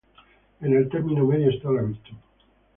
[0.61, 2.17] En el termino medio esta la virtud.